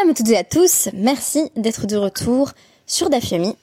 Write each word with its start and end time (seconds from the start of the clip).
Shalom 0.00 0.12
à 0.12 0.14
toutes 0.14 0.30
et 0.30 0.36
à 0.38 0.44
tous, 0.44 0.88
merci 0.94 1.50
d'être 1.56 1.86
de 1.86 1.96
retour 1.96 2.52
sur 2.86 3.10
DAF 3.10 3.32
Yomi 3.32 3.54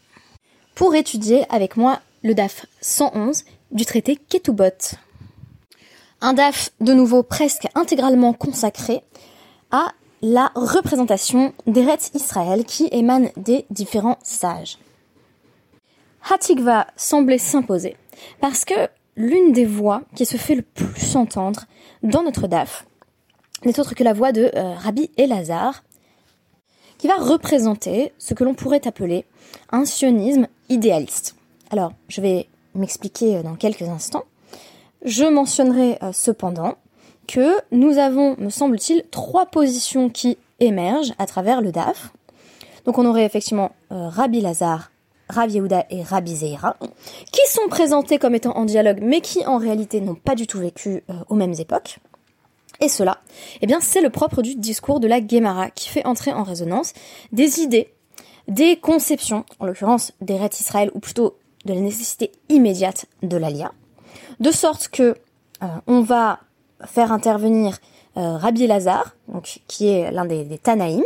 pour 0.76 0.94
étudier 0.94 1.46
avec 1.50 1.78
moi 1.78 2.00
le 2.22 2.36
DAF 2.36 2.68
111 2.82 3.44
du 3.72 3.86
traité 3.86 4.18
Ketubot. 4.18 4.96
Un 6.22 6.34
DAF 6.34 6.70
de 6.80 6.94
nouveau 6.94 7.24
presque 7.24 7.68
intégralement 7.74 8.34
consacré 8.34 9.02
à 9.72 9.94
la 10.22 10.52
représentation 10.54 11.54
des 11.66 11.84
rêtes 11.84 12.12
Israël 12.14 12.66
qui 12.66 12.88
émanent 12.92 13.32
des 13.36 13.66
différents 13.72 14.20
sages. 14.22 14.78
Hatikva 16.30 16.86
semblait 16.98 17.40
s'imposer 17.40 17.96
parce 18.42 18.64
que 18.64 18.90
l'une 19.16 19.54
des 19.54 19.66
voix 19.66 20.04
qui 20.14 20.28
se 20.28 20.38
fait 20.38 20.56
le 20.56 20.62
plus 20.62 21.16
entendre 21.16 21.62
dans 22.04 22.22
notre 22.22 22.48
DAF 22.48 22.86
n'est 23.66 23.80
autre 23.80 23.96
que 23.96 24.04
la 24.04 24.14
voix 24.14 24.32
de 24.32 24.52
euh, 24.56 24.74
Rabbi 24.76 25.10
Elazar, 25.18 25.84
qui 26.98 27.08
va 27.08 27.16
représenter 27.18 28.14
ce 28.18 28.34
que 28.34 28.44
l'on 28.44 28.54
pourrait 28.54 28.88
appeler 28.88 29.26
un 29.72 29.86
sionisme 29.86 30.48
idéaliste. 30.70 31.36
Alors, 31.70 31.92
je 32.08 32.22
vais 32.22 32.48
m'expliquer 32.76 33.38
euh, 33.38 33.44
dans 33.44 33.56
quelques 33.56 33.84
instants. 33.84 34.24
Je 35.04 35.26
mentionnerai 35.26 35.98
euh, 36.02 36.12
cependant 36.12 36.76
que 37.28 37.56
nous 37.72 37.98
avons, 37.98 38.36
me 38.38 38.50
semble-t-il, 38.50 39.04
trois 39.12 39.46
positions 39.46 40.10
qui 40.10 40.38
émergent 40.60 41.14
à 41.20 41.26
travers 41.26 41.62
le 41.62 41.72
DAF. 41.72 42.12
Donc 42.86 42.98
on 42.98 43.06
aurait 43.06 43.26
effectivement 43.26 43.74
Rabbi 43.90 44.40
Lazare, 44.40 44.92
Rabbi 45.28 45.56
Yehuda 45.56 45.86
et 45.90 46.04
Rabbi 46.04 46.34
Zeira, 46.38 46.78
qui 47.34 47.42
sont 47.50 47.68
présentés 47.68 48.18
comme 48.18 48.34
étant 48.34 48.56
en 48.56 48.64
dialogue, 48.64 49.00
mais 49.02 49.20
qui 49.20 49.46
en 49.46 49.58
réalité 49.58 50.00
n'ont 50.00 50.16
pas 50.16 50.36
du 50.36 50.48
tout 50.48 50.60
vécu 50.60 51.04
aux 51.28 51.36
mêmes 51.36 51.56
époques. 51.60 52.00
Et 52.80 52.90
cela, 52.90 53.20
eh 53.62 53.68
bien, 53.68 53.80
c'est 53.82 54.02
le 54.02 54.10
propre 54.10 54.42
du 54.42 54.56
discours 54.56 55.00
de 55.00 55.08
la 55.08 55.26
Gemara 55.26 55.72
qui 55.72 55.90
fait 55.90 56.06
entrer 56.06 56.32
en 56.32 56.44
résonance 56.44 56.94
des 57.32 57.60
idées, 57.60 57.94
des 58.48 58.78
conceptions, 58.78 59.46
en 59.60 59.66
l'occurrence 59.66 60.14
des 60.22 60.38
rêtes 60.38 60.60
Israël, 60.60 60.92
ou 60.94 61.00
plutôt 61.00 61.38
de 61.66 61.74
la 61.74 61.82
nécessité 61.82 62.32
immédiate 62.50 63.06
de 63.24 63.38
l'Alia, 63.38 63.72
de 64.40 64.52
sorte 64.52 64.90
que 64.90 65.16
euh, 65.64 66.02
va 66.04 66.40
faire 66.86 67.12
intervenir 67.12 67.80
euh, 68.18 68.38
Rabbi 68.38 68.68
Lazare, 68.68 69.16
donc 69.28 69.62
qui 69.68 69.88
est 69.90 70.12
l'un 70.12 70.26
des, 70.26 70.58
Tanaïm, 70.58 71.04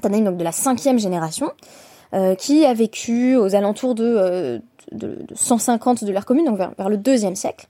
Tanaïm 0.00 0.36
de 0.36 0.44
la 0.44 0.52
cinquième 0.52 0.98
génération, 0.98 1.52
euh, 2.14 2.34
qui 2.34 2.64
a 2.64 2.72
vécu 2.72 3.36
aux 3.36 3.54
alentours 3.54 3.94
de, 3.94 4.62
de, 4.92 5.18
150 5.34 6.04
de 6.04 6.12
l'ère 6.12 6.24
commune, 6.24 6.46
donc 6.46 6.58
vers 6.58 6.88
le 6.88 6.96
deuxième 6.96 7.34
siècle. 7.34 7.66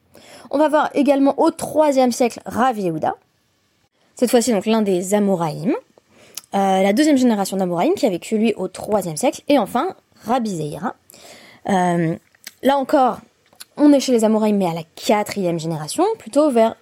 On 0.51 0.59
va 0.59 0.69
voir 0.69 0.91
également 0.95 1.35
au 1.39 1.51
IIIe 1.51 2.13
siècle 2.13 2.41
Rav 2.47 2.79
Yehuda, 2.79 3.15
cette 4.15 4.31
fois-ci 4.31 4.53
donc 4.53 4.67
l'un 4.67 4.83
des 4.83 5.15
Amoraïm, 5.15 5.71
euh, 5.71 6.83
la 6.83 6.93
deuxième 6.93 7.17
génération 7.17 7.57
d'Amoraïm 7.57 7.95
qui 7.95 8.07
a 8.07 8.11
vécu 8.11 8.39
lui 8.39 8.55
au 8.55 8.69
IIIe 8.69 9.17
siècle, 9.17 9.43
et 9.49 9.59
enfin 9.59 9.95
Rabbi 10.25 10.57
Zeira. 10.57 10.95
Euh, 11.69 12.17
là 12.63 12.79
encore, 12.79 13.19
on 13.77 13.93
est 13.93 14.01
chez 14.01 14.13
les 14.13 14.25
Amoraïm 14.25 14.57
mais 14.57 14.67
à 14.67 14.75
la 14.75 14.83
quatrième 14.97 15.59
génération, 15.59 16.05
plutôt 16.19 16.51
vers 16.51 16.75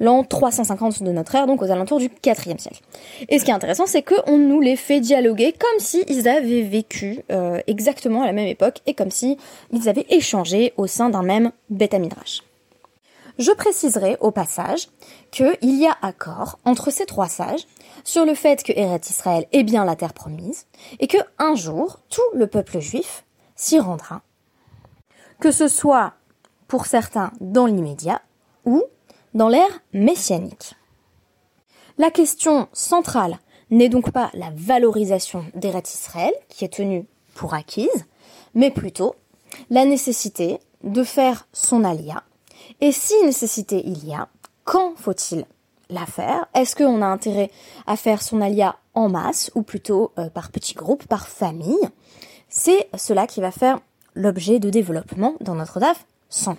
l'an 0.00 0.24
350 0.24 1.02
de 1.02 1.12
notre 1.12 1.34
ère, 1.34 1.46
donc 1.46 1.62
aux 1.62 1.70
alentours 1.70 1.98
du 1.98 2.10
IVe 2.26 2.58
siècle. 2.58 2.80
Et 3.28 3.38
ce 3.38 3.44
qui 3.44 3.50
est 3.50 3.54
intéressant, 3.54 3.86
c'est 3.86 4.02
qu'on 4.02 4.36
nous 4.36 4.60
les 4.60 4.76
fait 4.76 5.00
dialoguer 5.00 5.52
comme 5.52 5.78
s'ils 5.78 6.28
avaient 6.28 6.62
vécu 6.62 7.20
euh, 7.30 7.60
exactement 7.66 8.22
à 8.22 8.26
la 8.26 8.32
même 8.32 8.48
époque 8.48 8.80
et 8.86 8.94
comme 8.94 9.10
si 9.10 9.38
ils 9.72 9.88
avaient 9.88 10.06
échangé 10.10 10.74
au 10.76 10.86
sein 10.86 11.08
d'un 11.08 11.22
même 11.22 11.52
Beth 11.70 11.94
Midrash. 11.94 12.42
Je 13.38 13.50
préciserai 13.52 14.16
au 14.20 14.30
passage 14.30 14.88
qu'il 15.30 15.56
y 15.62 15.86
a 15.86 15.96
accord 16.02 16.58
entre 16.64 16.90
ces 16.90 17.06
trois 17.06 17.28
sages 17.28 17.66
sur 18.04 18.24
le 18.24 18.34
fait 18.34 18.62
que 18.62 18.72
Eret 18.72 19.00
Israël 19.08 19.46
est 19.52 19.62
bien 19.62 19.84
la 19.84 19.96
terre 19.96 20.12
promise 20.12 20.66
et 21.00 21.06
que 21.06 21.18
un 21.38 21.54
jour 21.54 22.00
tout 22.10 22.20
le 22.34 22.46
peuple 22.46 22.80
juif 22.80 23.24
s'y 23.56 23.78
rendra. 23.78 24.22
Que 25.40 25.50
ce 25.50 25.68
soit 25.68 26.14
pour 26.68 26.86
certains 26.86 27.32
dans 27.40 27.66
l'immédiat 27.66 28.22
ou 28.64 28.82
dans 29.34 29.48
l'ère 29.48 29.80
messianique. 29.92 30.74
La 31.98 32.10
question 32.10 32.68
centrale 32.72 33.38
n'est 33.70 33.88
donc 33.88 34.12
pas 34.12 34.30
la 34.34 34.50
valorisation 34.54 35.44
d'Eret 35.54 35.82
Israël, 35.86 36.32
qui 36.48 36.64
est 36.64 36.74
tenue 36.74 37.06
pour 37.34 37.54
acquise, 37.54 38.06
mais 38.54 38.70
plutôt 38.70 39.14
la 39.70 39.84
nécessité 39.84 40.58
de 40.84 41.02
faire 41.02 41.48
son 41.52 41.84
alia 41.84 42.22
et 42.80 42.92
si 42.92 43.14
nécessité 43.24 43.82
il 43.84 44.06
y 44.06 44.14
a, 44.14 44.28
quand 44.64 44.94
faut-il 44.96 45.44
la 45.92 46.06
faire? 46.06 46.46
Est-ce 46.54 46.74
qu'on 46.74 47.02
a 47.02 47.06
intérêt 47.06 47.50
à 47.86 47.96
faire 47.96 48.22
son 48.22 48.40
alia 48.40 48.76
en 48.94 49.08
masse 49.08 49.50
ou 49.54 49.62
plutôt 49.62 50.12
euh, 50.18 50.28
par 50.30 50.50
petits 50.50 50.74
groupes, 50.74 51.06
par 51.06 51.28
famille? 51.28 51.88
C'est 52.48 52.88
cela 52.96 53.26
qui 53.26 53.40
va 53.40 53.50
faire 53.50 53.80
l'objet 54.14 54.58
de 54.58 54.70
développement 54.70 55.34
dans 55.40 55.54
notre 55.54 55.80
DAF 55.80 56.04
111. 56.28 56.56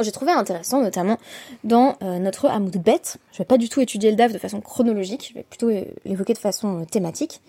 J'ai 0.00 0.10
trouvé 0.10 0.32
intéressant, 0.32 0.82
notamment 0.82 1.18
dans 1.62 1.96
euh, 2.02 2.18
notre 2.18 2.48
Hamoud 2.48 2.76
Bet. 2.82 3.00
Je 3.32 3.38
vais 3.38 3.44
pas 3.44 3.58
du 3.58 3.68
tout 3.68 3.80
étudier 3.80 4.10
le 4.10 4.16
DAF 4.16 4.32
de 4.32 4.38
façon 4.38 4.60
chronologique, 4.60 5.28
je 5.30 5.34
vais 5.34 5.44
plutôt 5.44 5.70
l'évoquer 6.04 6.32
de 6.32 6.38
façon 6.38 6.80
euh, 6.80 6.84
thématique. 6.84 7.40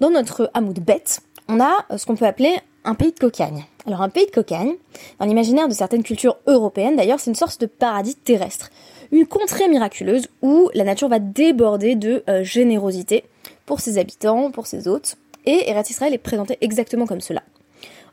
Dans 0.00 0.10
notre 0.10 0.50
Hamoud 0.52 0.78
Bet, 0.80 1.04
on 1.48 1.60
a 1.60 1.72
ce 1.96 2.04
qu'on 2.04 2.16
peut 2.16 2.26
appeler 2.26 2.54
un 2.86 2.94
pays 2.94 3.12
de 3.12 3.18
cocagne. 3.18 3.64
Alors 3.86 4.00
un 4.00 4.08
pays 4.08 4.26
de 4.26 4.30
cocagne, 4.30 4.74
dans 5.18 5.26
l'imaginaire 5.26 5.68
de 5.68 5.74
certaines 5.74 6.02
cultures 6.02 6.38
européennes 6.46 6.96
d'ailleurs, 6.96 7.20
c'est 7.20 7.30
une 7.30 7.36
sorte 7.36 7.60
de 7.60 7.66
paradis 7.66 8.14
terrestre. 8.14 8.70
Une 9.12 9.26
contrée 9.26 9.68
miraculeuse 9.68 10.28
où 10.40 10.70
la 10.72 10.84
nature 10.84 11.08
va 11.08 11.18
déborder 11.18 11.96
de 11.96 12.24
euh, 12.28 12.42
générosité 12.42 13.24
pour 13.66 13.80
ses 13.80 13.98
habitants, 13.98 14.50
pour 14.50 14.66
ses 14.66 14.88
hôtes. 14.88 15.16
Et 15.44 15.68
Eretz 15.68 15.90
Israël 15.90 16.14
est 16.14 16.18
présenté 16.18 16.58
exactement 16.60 17.06
comme 17.06 17.20
cela. 17.20 17.42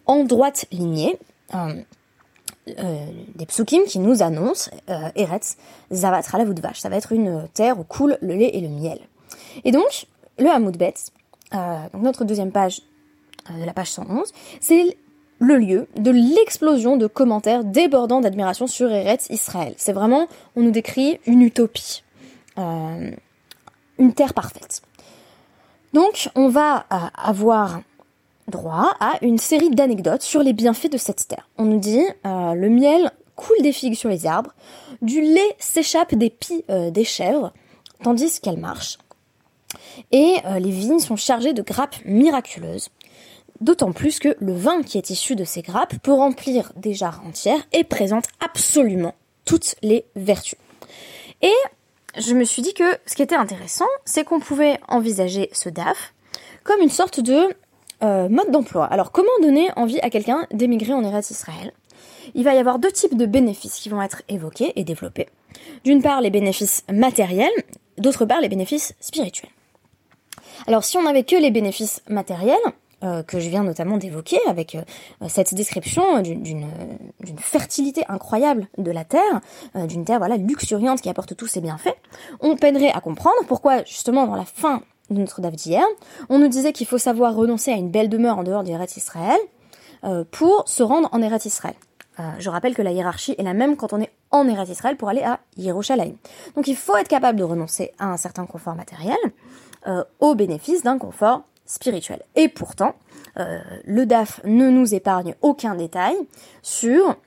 En 0.06 0.24
droite 0.24 0.66
lignée, 0.72 1.18
euh, 1.56 1.74
euh, 2.80 3.06
des 3.36 3.46
psukim 3.46 3.84
qui 3.86 4.00
nous 4.00 4.22
annoncent 4.22 4.70
Eretz 5.16 5.58
Zavatra 5.92 6.38
la 6.38 6.46
vache. 6.46 6.80
Ça 6.80 6.90
va 6.90 6.98
être 6.98 7.12
une 7.12 7.48
terre 7.54 7.80
où 7.80 7.84
coule 7.84 8.18
le 8.22 8.36
lait 8.36 8.52
et 8.54 8.62
le 8.62 8.70
miel. 8.70 9.00
Et 9.64 9.72
donc, 9.72 10.08
le 10.38 10.48
Hamoud 10.48 10.78
Bet, 10.78 10.94
donc 11.52 12.04
notre 12.04 12.24
deuxième 12.24 12.52
page 12.52 12.82
de 13.50 13.62
euh, 13.62 13.66
la 13.66 13.74
page 13.74 13.92
111, 13.92 14.32
c'est 14.60 14.98
le 15.40 15.58
lieu 15.58 15.88
de 15.98 16.12
l'explosion 16.12 16.98
de 16.98 17.08
commentaires 17.08 17.64
débordants 17.64 18.22
d'admiration 18.22 18.68
sur 18.68 18.92
Eretz 18.92 19.28
Israël. 19.30 19.74
C'est 19.78 19.94
vraiment, 19.94 20.28
on 20.56 20.62
nous 20.62 20.72
décrit 20.72 21.20
une 21.26 21.42
utopie, 21.42 22.04
euh, 22.58 23.12
une 23.98 24.14
terre 24.14 24.34
parfaite. 24.34 24.82
Donc, 25.94 26.30
on 26.36 26.48
va 26.48 26.86
euh, 26.92 26.98
avoir 27.16 27.82
droit 28.48 28.94
à 29.00 29.14
une 29.22 29.38
série 29.38 29.70
d'anecdotes 29.70 30.22
sur 30.22 30.44
les 30.44 30.54
bienfaits 30.54 30.92
de 30.92 30.98
cette 30.98 31.28
terre. 31.28 31.48
On 31.58 31.66
nous 31.66 31.80
dit, 31.80 32.04
le 32.26 32.68
miel 32.68 33.12
coule 33.38 33.62
des 33.62 33.72
figues 33.72 33.96
sur 33.96 34.10
les 34.10 34.26
arbres, 34.26 34.54
du 35.02 35.22
lait 35.22 35.56
s'échappe 35.60 36.14
des 36.14 36.30
pies 36.30 36.66
des 36.68 37.06
chèvres, 37.06 37.54
tandis 38.04 38.42
qu'elles 38.42 38.60
marchent. 38.60 38.98
Et 40.12 40.36
les 40.60 40.72
vignes 40.72 41.00
sont 41.00 41.16
chargées 41.16 41.54
de 41.54 41.62
grappes 41.62 41.96
miraculeuses. 42.04 42.90
D'autant 43.64 43.94
plus 43.94 44.20
que 44.20 44.36
le 44.42 44.54
vin 44.54 44.84
qui 44.84 44.98
est 44.98 45.10
issu 45.10 45.38
de 45.38 45.46
ces 45.46 45.62
grappes 45.62 45.98
peut 46.00 46.12
remplir 46.12 46.74
des 46.76 46.94
jarres 46.94 47.22
entières 47.26 47.66
et 47.72 47.86
présente 47.86 48.26
absolument 48.42 49.16
toutes 49.46 49.76
les 49.82 50.04
vertus. 50.18 50.60
Et 51.42 51.54
je 52.18 52.34
me 52.34 52.44
suis 52.44 52.62
dit 52.62 52.74
que 52.74 52.98
ce 53.06 53.16
qui 53.16 53.22
était 53.22 53.38
intéressant, 53.38 53.88
c'est 54.04 54.26
qu'on 54.26 54.42
pouvait 54.42 54.82
envisager 54.90 55.50
ce 55.54 55.70
DAF 55.70 56.14
comme 56.66 56.82
une 56.82 56.90
sorte 56.90 57.22
de 57.22 57.56
euh, 58.04 58.28
mode 58.28 58.52
d'emploi. 58.52 58.84
Alors 58.84 59.14
comment 59.14 59.32
donner 59.42 59.70
envie 59.78 60.02
à 60.02 60.10
quelqu'un 60.10 60.46
d'émigrer 60.52 60.92
en 60.92 61.06
Eretz 61.06 61.32
Israël? 61.32 61.72
Il 62.36 62.44
va 62.44 62.56
y 62.56 62.58
avoir 62.58 62.80
deux 62.80 62.92
types 62.92 63.16
de 63.16 63.26
bénéfices 63.26 63.80
qui 63.80 63.88
vont 63.88 64.02
être 64.02 64.24
évoqués 64.28 64.74
et 64.76 64.84
développés. 64.84 65.30
D'une 65.86 66.02
part 66.02 66.20
les 66.20 66.32
bénéfices 66.32 66.84
matériels, 66.92 67.64
d'autre 67.98 68.26
part 68.26 68.42
les 68.42 68.50
bénéfices 68.50 68.94
spirituels. 69.00 69.52
Alors 70.68 70.84
si 70.84 70.98
on 70.98 71.04
n'avait 71.04 71.24
que 71.24 71.38
les 71.38 71.50
bénéfices 71.50 72.02
matériels, 72.10 72.60
euh, 73.04 73.22
que 73.22 73.40
je 73.40 73.50
viens 73.50 73.64
notamment 73.64 73.98
d'évoquer 73.98 74.40
avec 74.48 74.76
euh, 74.76 74.82
cette 75.28 75.54
description 75.54 76.22
d'une 76.22 76.70
fertilité 77.38 78.06
incroyable 78.08 78.68
de 78.78 78.92
la 78.92 79.04
terre, 79.04 79.42
euh, 79.76 79.88
d'une 79.88 80.06
terre 80.06 80.20
voilà 80.20 80.38
luxuriante 80.38 81.02
qui 81.02 81.10
apporte 81.10 81.36
tous 81.36 81.48
ses 81.48 81.60
bienfaits, 81.60 81.98
on 82.40 82.56
peinerait 82.56 82.92
à 82.94 83.02
comprendre 83.02 83.36
pourquoi 83.46 83.84
justement 83.84 84.26
dans 84.26 84.36
la 84.36 84.46
fin 84.46 84.84
de 85.10 85.20
notre 85.20 85.42
DAF 85.42 85.54
d'hier, 85.54 85.84
on 86.30 86.40
nous 86.40 86.48
disait 86.48 86.72
qu'il 86.72 86.88
faut 86.88 86.98
savoir 86.98 87.36
renoncer 87.36 87.74
à 87.74 87.76
une 87.76 87.92
belle 87.92 88.08
demeure 88.08 88.38
en 88.38 88.44
dehors 88.44 88.64
d'Eretz 88.64 88.96
Israël 88.96 89.40
pour 90.32 90.64
se 90.68 90.82
rendre 90.84 91.10
en 91.12 91.22
Eretz 91.22 91.46
Israël. 91.46 91.76
je 92.40 92.50
rappelle 92.50 92.74
que 92.74 92.82
la 92.82 92.92
hiérarchie 92.92 93.36
est 93.38 93.44
la 93.44 93.54
même 93.54 93.76
quand 93.76 93.92
on 93.92 94.00
est 94.00 94.12
en 94.32 94.48
Eretz 94.48 94.70
Israël 94.70 94.96
pour 94.96 95.10
aller 95.10 95.24
à 95.24 95.40
Yerushalayim. 95.58 96.16
Donc 96.56 96.68
il 96.68 96.76
faut 96.76 96.96
être 96.96 97.08
capable 97.10 97.38
de 97.38 97.44
renoncer 97.44 97.92
à 98.00 98.08
un 98.08 98.18
certain 98.18 98.46
confort 98.46 98.76
matériel 98.76 99.18
au 100.20 100.36
bénéfice 100.36 100.84
d'un 100.84 100.98
confort 100.98 101.44
spirituel. 101.66 102.22
Et 102.36 102.50
pourtant, 102.50 102.96
euh, 103.38 103.60
le 103.86 104.06
DAF 104.06 104.42
ne 104.46 104.70
nous 104.70 104.94
épargne 104.94 105.36
aucun 105.42 105.76
détail 105.76 106.16
sur 106.62 107.18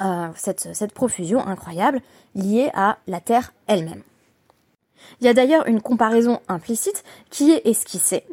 euh, 0.00 0.28
cette, 0.36 0.94
profusion 0.94 1.46
incroyable 1.46 2.00
liée 2.34 2.70
à 2.72 2.96
la 3.06 3.20
Terre 3.20 3.52
elle-même. 3.66 4.02
Il 5.20 5.26
y 5.26 5.28
a 5.28 5.34
d'ailleurs 5.34 5.66
une 5.66 5.82
comparaison 5.82 6.40
implicite 6.48 7.04
qui 7.28 7.50
est 7.50 7.66
esquissée 7.66 8.24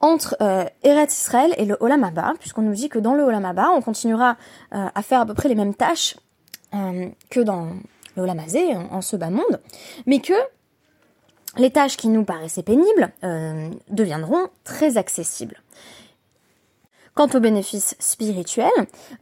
entre 0.00 0.36
euh, 0.40 0.64
Eretz 0.82 1.30
et 1.56 1.64
le 1.66 1.76
Olam 1.78 2.02
Abba, 2.02 2.34
puisqu'on 2.40 2.62
nous 2.62 2.74
dit 2.74 2.88
que 2.88 2.98
dans 2.98 3.14
le 3.14 3.22
Olam 3.22 3.44
Abba, 3.44 3.70
on 3.70 3.80
continuera 3.80 4.36
euh, 4.74 4.88
à 4.92 5.02
faire 5.02 5.20
à 5.20 5.26
peu 5.26 5.34
près 5.34 5.48
les 5.48 5.54
mêmes 5.54 5.74
tâches 5.74 6.16
que 7.30 7.38
dans 7.38 7.68
le 8.16 8.22
Olam 8.22 8.40
en, 8.90 9.00
ce 9.00 9.14
bas 9.14 9.30
monde, 9.30 9.60
mais 10.06 10.18
que 10.18 10.34
les 11.56 11.70
tâches 11.70 11.96
qui 11.96 12.08
nous 12.08 12.24
paraissaient 12.24 12.62
pénibles 12.62 13.12
euh, 13.22 13.70
deviendront 13.90 14.48
très 14.64 14.96
accessibles. 14.96 15.60
Quant 17.14 17.28
aux 17.32 17.38
bénéfices 17.38 17.94
spirituels, 18.00 18.68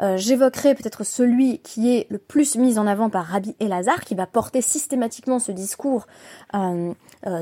euh, 0.00 0.16
j'évoquerai 0.16 0.74
peut-être 0.74 1.04
celui 1.04 1.58
qui 1.58 1.94
est 1.94 2.06
le 2.10 2.16
plus 2.16 2.56
mis 2.56 2.78
en 2.78 2.86
avant 2.86 3.10
par 3.10 3.26
Rabbi 3.26 3.54
Elazar, 3.60 4.00
qui 4.00 4.14
va 4.14 4.26
porter 4.26 4.62
systématiquement 4.62 5.38
ce 5.38 5.52
discours 5.52 6.06
euh, 6.54 6.94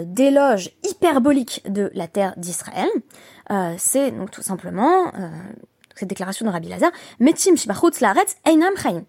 d'éloge 0.05 0.73
hyperbolique 0.83 1.63
de 1.71 1.93
la 1.95 2.09
terre 2.09 2.35
d'Israël. 2.37 2.89
C'est 3.79 4.13
donc 4.13 4.31
tout 4.31 4.43
simplement 4.43 5.13
cette 5.97 6.09
déclaration 6.09 6.47
de 6.47 6.51
Rabbi 6.51 6.69
Elazar, 6.69 6.93
Metim 7.19 7.55
einam. 8.45 9.05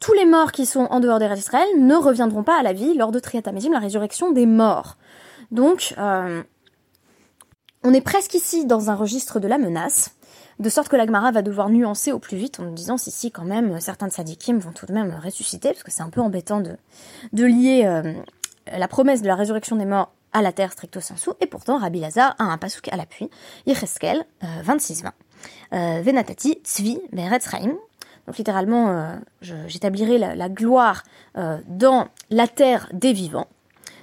Tous 0.00 0.12
les 0.12 0.24
morts 0.24 0.52
qui 0.52 0.66
sont 0.66 0.86
en 0.90 1.00
dehors 1.00 1.18
des 1.18 1.28
d'Israël 1.28 1.68
ne 1.78 1.94
reviendront 1.94 2.42
pas 2.42 2.58
à 2.58 2.62
la 2.62 2.72
vie 2.72 2.94
lors 2.94 3.12
de 3.12 3.18
Triatamésim, 3.18 3.72
la 3.72 3.78
résurrection 3.78 4.32
des 4.32 4.46
morts. 4.46 4.96
Donc, 5.50 5.94
on 7.84 7.94
est 7.94 8.00
presque 8.00 8.34
ici 8.34 8.66
dans 8.66 8.90
un 8.90 8.94
registre 8.94 9.40
de 9.40 9.46
la 9.46 9.58
menace, 9.58 10.10
de 10.58 10.68
sorte 10.68 10.88
que 10.88 10.96
l'Agmara 10.96 11.30
va 11.30 11.42
devoir 11.42 11.70
nuancer 11.70 12.12
au 12.12 12.18
plus 12.18 12.36
vite 12.36 12.58
en 12.60 12.72
disant 12.72 12.96
si 12.96 13.10
si 13.10 13.30
quand 13.30 13.44
même 13.44 13.80
certains 13.80 14.08
de 14.08 14.12
sadikim 14.12 14.58
vont 14.58 14.72
tout 14.72 14.86
de 14.86 14.92
même 14.92 15.18
ressusciter, 15.22 15.70
parce 15.70 15.84
que 15.84 15.90
c'est 15.90 16.02
un 16.02 16.10
peu 16.10 16.20
embêtant 16.20 16.60
de, 16.60 16.76
de 17.32 17.44
lier 17.44 17.84
euh, 17.86 18.12
la 18.66 18.88
promesse 18.88 19.22
de 19.22 19.28
la 19.28 19.36
résurrection 19.36 19.76
des 19.76 19.84
morts 19.84 20.12
à 20.32 20.42
la 20.42 20.52
terre 20.52 20.72
stricto 20.72 21.00
sensu, 21.00 21.30
et 21.40 21.46
pourtant 21.46 21.78
Rabbi 21.78 22.00
Lazar 22.00 22.34
a 22.38 22.44
un 22.44 22.58
pasouk 22.58 22.88
à 22.88 22.96
l'appui, 22.96 23.30
Yecheskel 23.66 24.24
euh, 24.42 24.62
26-20. 24.62 25.10
Euh, 25.72 26.02
Venatati 26.02 26.60
tzvi 26.64 27.00
beretzraim, 27.12 27.76
donc 28.28 28.36
littéralement, 28.36 28.90
euh, 28.90 29.16
j'établirai 29.40 30.18
la, 30.18 30.48
gloire 30.50 31.02
euh, 31.38 31.56
dans 31.66 32.08
la 32.28 32.46
terre 32.46 32.90
des 32.92 33.14
vivants. 33.14 33.46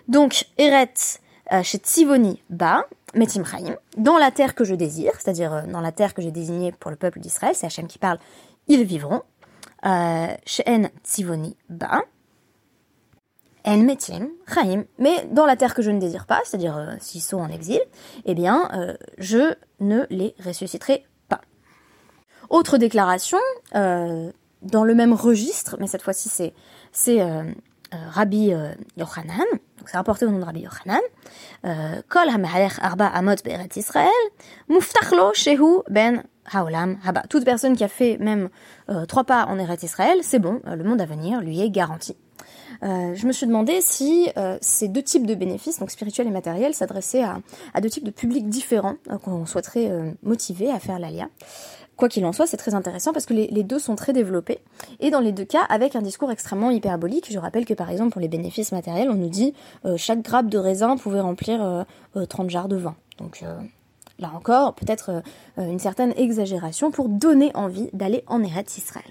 Donc 0.07 0.47
Eretz 0.57 1.19
euh, 1.53 1.61
chez 1.61 1.77
Tzivoni 1.77 2.41
Ba, 2.49 2.87
Metim 3.13 3.45
Chaim, 3.45 3.75
dans 3.97 4.17
la 4.17 4.31
terre 4.31 4.55
que 4.55 4.63
je 4.63 4.73
désire, 4.73 5.11
c'est-à-dire 5.19 5.67
dans 5.67 5.79
la 5.79 5.91
terre 5.91 6.15
que 6.15 6.23
j'ai 6.23 6.31
désignée 6.31 6.71
pour 6.71 6.89
le 6.89 6.97
peuple 6.97 7.19
d'Israël, 7.19 7.53
c'est 7.53 7.67
Hachem 7.67 7.85
qui 7.85 7.99
parle, 7.99 8.17
ils 8.67 8.83
vivront. 8.83 9.21
Euh, 9.85 10.33
chez 10.47 10.63
En 10.67 10.85
Tzivoni 11.03 11.55
Ba, 11.69 12.01
En 13.63 13.77
Metim 13.77 14.29
Chaim, 14.51 14.85
mais 14.97 15.27
dans 15.29 15.45
la 15.45 15.55
terre 15.55 15.75
que 15.75 15.83
je 15.83 15.91
ne 15.91 15.99
désire 15.99 16.25
pas, 16.25 16.41
c'est-à-dire 16.45 16.97
s'ils 16.99 17.21
sont 17.21 17.37
en 17.37 17.49
exil, 17.49 17.81
eh 18.25 18.33
bien, 18.33 18.97
je 19.19 19.53
ne 19.79 20.07
les 20.09 20.33
ressusciterai 20.43 20.99
pas. 20.99 21.14
Autre 22.49 22.77
déclaration, 22.77 23.39
euh, 23.75 24.31
dans 24.61 24.83
le 24.83 24.95
même 24.95 25.13
registre, 25.13 25.77
mais 25.79 25.87
cette 25.87 26.01
fois-ci 26.01 26.29
c'est 26.29 26.53
c'est 26.91 27.19
Rabbi 27.91 28.51
Yochanan, 28.97 29.45
donc 29.77 29.89
c'est 29.89 29.97
rapporté 29.97 30.25
au 30.25 30.29
nom 30.29 30.39
de 30.39 30.43
Rabbi 30.43 30.61
Yochanan, 30.61 31.01
Kol 32.07 32.29
ha'mehalech 32.29 32.79
arba 32.81 33.07
amot 33.07 33.35
be'eret 33.43 33.69
Israël, 33.75 34.09
muftach 34.69 35.11
lo 35.11 35.33
shehu 35.33 35.81
ben 35.89 36.23
haolam 36.53 36.97
haba. 37.03 37.23
Toute 37.29 37.45
personne 37.45 37.75
qui 37.75 37.83
a 37.83 37.87
fait 37.87 38.17
même 38.19 38.49
euh, 38.89 39.05
trois 39.05 39.23
pas 39.23 39.45
en 39.45 39.57
Eretz 39.59 39.83
Israël, 39.83 40.19
c'est 40.21 40.39
bon, 40.39 40.61
le 40.65 40.83
monde 40.83 41.01
à 41.01 41.05
venir 41.05 41.41
lui 41.41 41.61
est 41.61 41.69
garanti. 41.69 42.15
Euh, 42.83 43.15
je 43.15 43.25
me 43.25 43.31
suis 43.31 43.47
demandé 43.47 43.79
si 43.79 44.29
euh, 44.37 44.57
ces 44.61 44.87
deux 44.89 45.01
types 45.01 45.25
de 45.25 45.33
bénéfices, 45.33 45.79
donc 45.79 45.91
spirituels 45.91 46.27
et 46.27 46.31
matériels, 46.31 46.73
s'adressaient 46.73 47.23
à, 47.23 47.39
à, 47.73 47.81
deux 47.81 47.89
types 47.89 48.03
de 48.03 48.11
publics 48.11 48.49
différents 48.49 48.95
qu'on 49.23 49.45
souhaiterait 49.45 49.89
motiver 50.23 50.71
à 50.71 50.79
faire 50.79 50.99
l'ALIA. 50.99 51.29
Quoi 51.97 52.09
qu'il 52.09 52.25
en 52.25 52.33
soit, 52.33 52.45
c'est 52.45 52.57
très 52.57 52.75
intéressant 52.75 53.13
parce 53.13 53.25
que 53.25 53.33
les, 53.33 53.63
deux 53.63 53.79
sont 53.79 53.95
très 53.95 54.11
développés 54.11 54.59
et 54.99 55.11
dans 55.11 55.21
les 55.21 55.31
deux 55.31 55.45
cas 55.45 55.63
avec 55.69 55.95
un 55.95 56.01
discours 56.01 56.29
extrêmement 56.29 56.69
hyperbolique. 56.69 57.31
Je 57.31 57.39
rappelle 57.39 57.65
que 57.65 57.73
par 57.73 57.89
exemple 57.89 58.11
pour 58.11 58.21
les 58.21 58.27
bénéfices 58.27 58.73
matériels, 58.73 59.09
on 59.09 59.15
nous 59.15 59.29
dit 59.29 59.53
euh, 59.85 59.95
chaque 59.95 60.21
grappe 60.21 60.47
de 60.47 60.57
raisin 60.57 60.97
pouvait 60.97 61.21
remplir 61.21 61.63
euh, 61.63 61.83
euh, 62.17 62.25
30 62.25 62.49
jarres 62.49 62.67
de 62.67 62.75
vin. 62.75 62.95
Donc 63.17 63.45
là 64.19 64.31
encore, 64.35 64.75
peut-être 64.75 65.23
une 65.57 65.79
certaine 65.79 66.13
exagération 66.17 66.91
pour 66.91 67.07
donner 67.07 67.51
envie 67.55 67.89
d'aller 67.93 68.25
en 68.27 68.43
Eretz 68.43 68.77
Israël. 68.77 69.05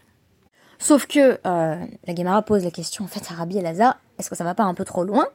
Sauf 0.78 1.06
que 1.06 1.38
la 1.44 2.14
Gemara 2.14 2.42
pose 2.42 2.64
la 2.64 2.70
question 2.70 3.04
en 3.04 3.08
fait 3.08 3.24
à 3.30 3.34
Rabbi 3.34 3.56
Elazar, 3.56 3.98
est-ce 4.18 4.28
que 4.28 4.36
ça 4.36 4.44
va 4.44 4.54
pas 4.54 4.64
un 4.64 4.74
peu 4.74 4.84
trop 4.84 5.04
loin? 5.04 5.26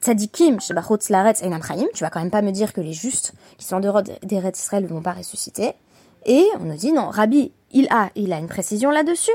Tzadikim, 0.00 0.58
tu 0.58 0.74
vas 0.74 0.82
quand 0.82 2.20
même 2.20 2.30
pas 2.30 2.42
me 2.42 2.50
dire 2.52 2.72
que 2.72 2.80
les 2.80 2.92
justes 2.92 3.32
qui 3.58 3.64
sont 3.66 3.76
en 3.76 3.80
dehors 3.80 4.02
d'Eretz 4.02 4.60
Israël 4.60 4.84
ne 4.84 4.88
vont 4.88 5.02
pas 5.02 5.12
ressusciter. 5.12 5.74
Et 6.26 6.46
on 6.60 6.64
nous 6.64 6.76
dit 6.76 6.92
non, 6.92 7.08
Rabbi, 7.08 7.52
il 7.72 7.86
a, 7.90 8.10
il 8.14 8.32
a 8.32 8.38
une 8.38 8.48
précision 8.48 8.90
là-dessus. 8.90 9.32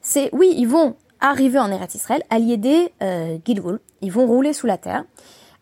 C'est 0.00 0.30
oui, 0.32 0.54
ils 0.56 0.68
vont 0.68 0.96
arriver 1.20 1.58
en 1.58 1.70
Eretz 1.70 1.94
Israël, 1.94 2.22
alliés 2.30 2.56
des 2.56 2.92
euh, 3.02 3.38
Gilgul, 3.44 3.80
ils 4.00 4.12
vont 4.12 4.26
rouler 4.26 4.52
sous 4.52 4.66
la 4.66 4.78
terre. 4.78 5.04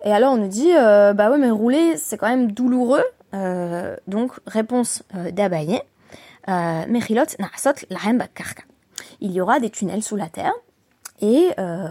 Et 0.05 0.13
alors 0.13 0.33
on 0.33 0.37
nous 0.37 0.49
dit 0.49 0.73
euh, 0.77 1.13
bah 1.13 1.31
ouais 1.31 1.39
mais 1.39 1.51
rouler 1.51 1.97
c'est 1.97 2.17
quand 2.17 2.29
même 2.29 2.53
douloureux. 2.53 3.05
Euh, 3.35 3.97
donc 4.07 4.33
réponse 4.47 5.03
euh, 5.15 5.31
d'Abaye, 5.31 5.81
euh, 6.49 6.87
Mechilot 6.89 7.25
na'asot 7.39 7.87
lahem. 7.91 8.25
Il 9.21 9.33
y 9.33 9.41
aura 9.41 9.61
des 9.61 9.71
tunnels 9.71 10.03
sous 10.03 10.17
la 10.17 10.29
terre. 10.29 10.53
Et 11.21 11.49
euh, 11.59 11.89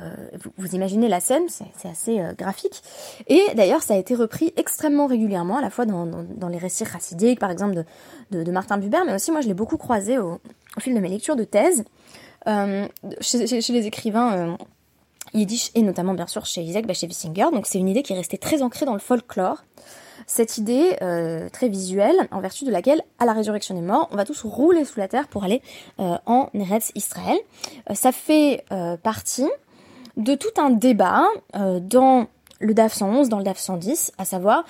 vous, 0.57 0.75
imaginez 0.75 1.09
la 1.09 1.19
scène, 1.19 1.43
c'est 1.49 1.89
assez 1.89 2.19
euh, 2.19 2.33
graphique. 2.33 2.81
Et 3.27 3.41
d'ailleurs, 3.55 3.81
ça 3.81 3.93
a 3.93 3.97
été 3.97 4.15
repris 4.15 4.53
extrêmement 4.55 5.05
régulièrement, 5.07 5.57
à 5.57 5.61
la 5.61 5.69
fois 5.69 5.85
dans, 5.85 6.05
dans, 6.05 6.47
les 6.47 6.57
récits 6.57 6.85
chassidiques, 6.85 7.39
par 7.39 7.51
exemple 7.51 7.83
de, 8.31 8.43
de, 8.43 8.51
Martin 8.51 8.77
Buber, 8.77 8.99
mais 9.05 9.13
aussi 9.13 9.31
moi 9.31 9.41
je 9.41 9.47
l'ai 9.47 9.53
beaucoup 9.53 9.77
croisé 9.77 10.17
au, 10.17 10.39
fil 10.79 10.93
de 10.93 10.99
mes 10.99 11.09
lectures 11.09 11.35
de 11.35 11.43
thèse, 11.43 11.83
euh, 12.47 12.87
chez, 13.19 13.45
les 13.45 13.87
écrivains 13.87 14.33
euh, 14.33 14.55
yiddish 15.33 15.71
et 15.75 15.81
notamment 15.81 16.13
bien 16.13 16.27
sûr 16.27 16.45
chez 16.45 16.61
Isaac 16.61 16.85
Bashevis-Singer. 16.85 17.47
Donc 17.51 17.67
c'est 17.67 17.79
une 17.79 17.89
idée 17.89 18.03
qui 18.03 18.13
est 18.13 18.17
restée 18.17 18.37
très 18.37 18.61
ancrée 18.61 18.85
dans 18.85 18.93
le 18.93 18.99
folklore 18.99 19.63
cette 20.27 20.57
idée 20.57 20.97
euh, 21.01 21.47
très 21.49 21.69
visuelle 21.69 22.27
en 22.31 22.41
vertu 22.41 22.65
de 22.65 22.71
laquelle, 22.71 23.01
à 23.17 23.25
la 23.25 23.31
résurrection 23.31 23.73
des 23.73 23.81
morts, 23.81 24.09
on 24.11 24.17
va 24.17 24.25
tous 24.25 24.43
rouler 24.43 24.83
sous 24.83 24.99
la 24.99 25.07
terre 25.07 25.29
pour 25.29 25.45
aller 25.45 25.61
euh, 25.99 26.17
en 26.25 26.49
Eretz 26.53 26.91
Israël. 26.95 27.37
Euh, 27.89 27.95
ça 27.95 28.11
fait 28.11 28.65
partie 29.01 29.47
de 30.17 30.35
tout 30.35 30.49
un 30.57 30.69
débat 30.71 31.23
dans 31.53 32.27
le 32.59 32.73
DAF 32.73 32.93
111, 32.93 33.29
dans 33.29 33.37
le 33.37 33.43
DAF 33.43 33.57
110, 33.57 34.11
à 34.17 34.25
savoir 34.25 34.65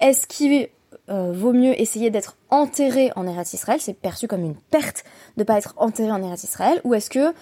est-ce 0.00 0.26
qu'il 0.26 0.68
vaut 1.08 1.52
mieux 1.52 1.78
essayer 1.80 2.10
d'être 2.10 2.36
enterré 2.50 3.10
en 3.16 3.26
Eretz 3.26 3.54
Israël, 3.54 3.80
c'est 3.80 3.94
perçu 3.94 4.28
comme 4.28 4.44
une 4.44 4.54
perte 4.54 5.04
de 5.36 5.42
pas 5.42 5.58
être 5.58 5.74
enterré 5.78 6.12
en 6.12 6.22
Eretz 6.22 6.44
Israël, 6.44 6.80
ou 6.84 6.94
est-ce 6.94 7.10
que 7.10 7.34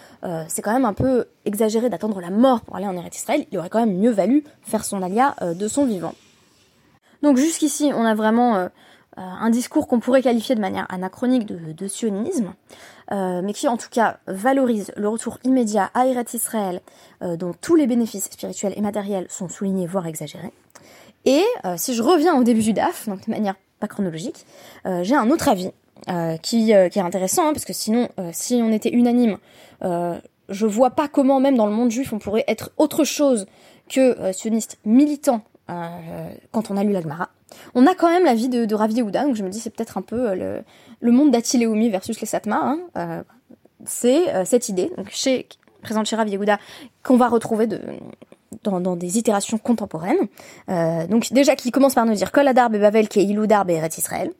c'est 0.48 0.62
quand 0.62 0.72
même 0.72 0.84
un 0.84 0.94
peu 0.94 1.26
exagéré 1.44 1.90
d'attendre 1.90 2.20
la 2.20 2.30
mort 2.30 2.62
pour 2.62 2.76
aller 2.76 2.86
en 2.86 2.96
Eretz 2.96 3.16
Israël 3.16 3.44
Il 3.50 3.58
aurait 3.58 3.70
quand 3.70 3.80
même 3.80 3.98
mieux 3.98 4.12
valu 4.12 4.44
faire 4.62 4.84
son 4.84 5.02
alia 5.02 5.34
de 5.42 5.68
son 5.68 5.84
vivant. 5.84 6.14
Donc 7.22 7.36
jusqu'ici, 7.36 7.92
on 7.94 8.04
a 8.04 8.14
vraiment 8.14 8.56
euh, 8.56 8.68
un 9.20 9.50
discours 9.50 9.88
qu'on 9.88 10.00
pourrait 10.00 10.22
qualifier 10.22 10.54
de 10.54 10.60
manière 10.60 10.86
anachronique 10.88 11.44
de, 11.46 11.88
sionisme, 11.88 12.54
euh, 13.10 13.42
mais 13.44 13.52
qui 13.52 13.68
en 13.68 13.76
tout 13.76 13.90
cas 13.90 14.18
valorise 14.26 14.90
le 14.96 15.08
retour 15.08 15.38
immédiat 15.44 15.90
à 15.92 16.06
Eretz 16.06 16.32
Israël, 16.34 16.80
euh, 17.22 17.36
dont 17.36 17.52
tous 17.60 17.74
les 17.74 17.86
bénéfices 17.86 18.24
spirituels 18.24 18.72
et 18.74 18.80
matériels 18.80 19.26
sont 19.28 19.48
soulignés, 19.48 19.86
voire 19.86 20.06
exagérés. 20.06 20.52
Et 21.24 21.44
euh, 21.64 21.74
si 21.76 21.94
je 21.94 22.02
reviens 22.02 22.34
au 22.36 22.42
début 22.42 22.62
du 22.62 22.72
DAF, 22.72 23.08
donc 23.08 23.26
de 23.26 23.30
manière 23.30 23.54
pas 23.80 23.86
chronologique, 23.86 24.46
euh, 24.86 25.02
j'ai 25.02 25.14
un 25.14 25.30
autre 25.30 25.48
avis 25.48 25.70
qui, 26.42 26.64
qui, 26.66 26.72
est 26.72 26.98
intéressant, 26.98 27.46
hein, 27.46 27.52
parce 27.52 27.64
que 27.64 27.72
sinon, 27.72 28.08
si 28.32 28.54
on 28.54 28.72
était 28.72 28.88
unanime, 28.88 29.38
je 29.80 30.66
vois 30.66 30.90
pas 30.90 31.06
comment 31.06 31.38
même 31.38 31.56
dans 31.56 31.66
le 31.66 31.72
monde 31.72 31.92
juif 31.92 32.12
on 32.12 32.18
pourrait 32.18 32.42
être 32.48 32.72
autre 32.76 33.04
chose 33.04 33.46
que 33.88 34.32
sioniste 34.32 34.78
militant 34.84 35.42
euh, 35.72 36.30
quand 36.50 36.70
on 36.70 36.76
a 36.76 36.84
lu 36.84 36.92
l'Agmara. 36.92 37.28
On 37.74 37.86
a 37.86 37.94
quand 37.94 38.08
même 38.08 38.24
la 38.24 38.34
vie 38.34 38.48
de, 38.48 38.64
de 38.64 38.74
Rav 38.74 38.90
Yehuda, 38.90 39.24
donc 39.24 39.36
je 39.36 39.44
me 39.44 39.50
dis 39.50 39.60
c'est 39.60 39.70
peut-être 39.70 39.98
un 39.98 40.02
peu 40.02 40.30
euh, 40.30 40.34
le, 40.34 40.62
le 41.00 41.12
monde 41.12 41.30
d'Atileoumi 41.30 41.90
versus 41.90 42.20
les 42.20 42.26
Satma. 42.26 42.60
Hein. 42.62 42.78
Euh, 42.96 43.22
c'est 43.84 44.44
cette 44.44 44.68
idée, 44.68 44.92
chez, 45.10 45.48
présente 45.82 46.06
chez 46.06 46.14
Rav 46.14 46.28
Yehuda, 46.28 46.58
qu'on 47.02 47.16
va 47.16 47.28
retrouver 47.28 47.66
dans, 48.62 48.96
des 48.96 49.18
itérations 49.18 49.58
contemporaines. 49.58 50.28
Donc 51.08 51.32
déjà 51.32 51.56
qui 51.56 51.72
commence 51.72 51.96
par 51.96 52.06
nous 52.06 52.14
dire 52.14 52.30
Kol 52.30 52.46
Adar 52.46 52.70
Bavel 52.70 53.08
qui 53.08 53.18
est 53.18 53.24
Iloudar 53.24 53.68
Eretz 53.68 53.98
Israël. 53.98 54.30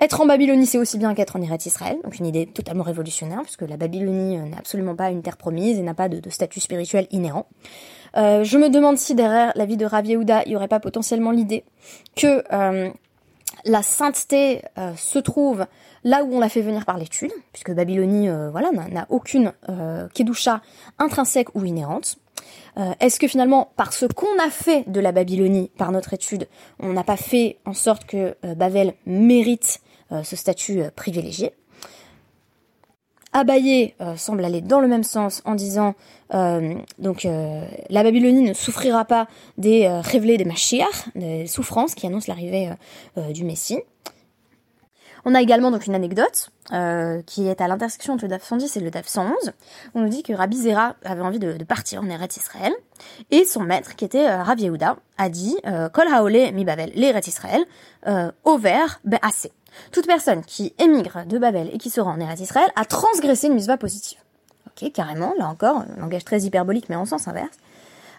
Être 0.00 0.20
en 0.20 0.26
Babylonie, 0.26 0.66
c'est 0.66 0.78
aussi 0.78 0.98
bien 0.98 1.14
qu'être 1.14 1.36
en 1.36 1.42
Eretz 1.42 1.66
Israël. 1.66 1.98
Donc 2.04 2.18
une 2.18 2.26
idée 2.26 2.46
totalement 2.46 2.84
révolutionnaire, 2.84 3.42
puisque 3.42 3.62
la 3.62 3.76
Babylonie 3.76 4.38
n'est 4.38 4.56
absolument 4.56 4.94
pas 4.94 5.10
une 5.10 5.22
terre 5.22 5.36
promise 5.36 5.78
et 5.78 5.82
n'a 5.82 5.94
pas 5.94 6.08
de, 6.08 6.28
statut 6.30 6.60
spirituel 6.60 7.06
inhérent. 7.10 7.46
Euh, 8.16 8.44
je 8.44 8.56
me 8.56 8.70
demande 8.70 8.98
si 8.98 9.14
derrière 9.14 9.52
la 9.54 9.66
vie 9.66 9.76
de 9.76 9.84
Rav 9.84 10.06
Yehuda, 10.06 10.42
il 10.46 10.50
n'y 10.50 10.56
aurait 10.56 10.68
pas 10.68 10.80
potentiellement 10.80 11.30
l'idée 11.30 11.64
que 12.14 12.42
euh, 12.52 12.90
la 13.64 13.82
sainteté 13.82 14.62
euh, 14.78 14.94
se 14.96 15.18
trouve 15.18 15.66
là 16.04 16.24
où 16.24 16.34
on 16.34 16.40
l'a 16.40 16.48
fait 16.48 16.62
venir 16.62 16.84
par 16.84 16.98
l'étude, 16.98 17.32
puisque 17.52 17.72
Babylonie, 17.72 18.28
voilà, 18.52 18.70
n'a 18.70 19.06
aucune 19.10 19.52
kedusha 20.14 20.62
intrinsèque 21.00 21.52
ou 21.56 21.64
inhérente. 21.64 22.18
Est-ce 23.00 23.18
que 23.18 23.26
finalement, 23.26 23.72
par 23.74 23.92
ce 23.92 24.06
qu'on 24.06 24.38
a 24.38 24.50
fait 24.50 24.88
de 24.88 25.00
la 25.00 25.10
Babylonie, 25.10 25.72
par 25.76 25.90
notre 25.90 26.14
étude, 26.14 26.46
on 26.78 26.92
n'a 26.92 27.02
pas 27.02 27.16
fait 27.16 27.58
en 27.64 27.72
sorte 27.72 28.04
que 28.04 28.36
Babel 28.54 28.94
mérite 29.04 29.80
ce 30.22 30.36
statut 30.36 30.82
privilégié? 30.94 31.54
Abaye 33.36 33.92
euh, 34.00 34.16
semble 34.16 34.42
aller 34.46 34.62
dans 34.62 34.80
le 34.80 34.88
même 34.88 35.04
sens 35.04 35.42
en 35.44 35.54
disant 35.54 35.94
euh, 36.32 36.74
donc 36.98 37.26
euh, 37.26 37.66
la 37.90 38.02
Babylonie 38.02 38.40
ne 38.40 38.54
souffrira 38.54 39.04
pas 39.04 39.28
des 39.58 39.86
révélés 39.88 40.38
des 40.38 40.46
Mashiach, 40.46 41.10
des 41.14 41.46
souffrances 41.46 41.94
qui 41.94 42.06
annoncent 42.06 42.32
l'arrivée 42.32 42.70
du 43.34 43.44
Messie. 43.44 43.80
On 45.28 45.34
a 45.34 45.42
également 45.42 45.70
donc 45.70 45.86
une 45.86 45.94
anecdote 45.94 46.50
qui 47.26 47.46
est 47.46 47.60
à 47.60 47.68
l'intersection 47.68 48.14
entre 48.14 48.24
le 48.24 48.28
DAF 48.28 48.44
110 48.44 48.76
et 48.76 48.80
le 48.80 48.90
DAF 48.90 49.06
111. 49.06 49.34
On 49.94 50.00
nous 50.00 50.08
dit 50.08 50.22
que 50.22 50.32
Rabbi 50.32 50.56
Zera 50.56 50.94
avait 51.04 51.20
envie 51.20 51.38
de, 51.38 51.62
partir 51.64 52.00
en 52.00 52.08
Eretz 52.08 52.36
Israël 52.36 52.72
et 53.30 53.44
son 53.44 53.62
maître 53.62 53.96
qui 53.96 54.04
était 54.04 54.34
Rabbi 54.34 54.62
Yehuda 54.62 54.96
a 55.18 55.28
dit 55.28 55.56
Kol 55.92 56.06
haole 56.08 56.52
mi 56.52 56.64
Babel, 56.64 56.92
l'Eretz 56.94 57.26
Israël, 57.26 57.64
over 58.44 58.86
be'ase 59.04 59.48
toute 59.92 60.06
personne 60.06 60.42
qui 60.44 60.74
émigre 60.78 61.24
de 61.26 61.38
Babel 61.38 61.70
et 61.72 61.78
qui 61.78 61.90
se 61.90 62.00
rend 62.00 62.12
en 62.12 62.20
Eretz 62.20 62.40
Israël 62.40 62.70
a 62.76 62.84
transgressé 62.84 63.48
une 63.48 63.54
mitzvah 63.54 63.76
positive. 63.76 64.18
Ok, 64.66 64.90
carrément, 64.92 65.32
là 65.38 65.48
encore, 65.48 65.78
un 65.78 66.00
langage 66.00 66.24
très 66.24 66.40
hyperbolique, 66.40 66.88
mais 66.88 66.96
en 66.96 67.04
sens 67.04 67.28
inverse. 67.28 67.56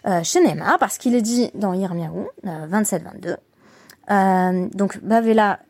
Euh, 0.06 0.22
chez 0.22 0.40
Neymar, 0.40 0.78
parce 0.78 0.98
qu'il 0.98 1.14
est 1.14 1.22
dit 1.22 1.50
dans 1.54 1.72
Yirmiyahu, 1.72 2.28
27-22, 2.44 3.36
euh, 4.10 4.68
donc 4.74 5.02
Bavela 5.02 5.60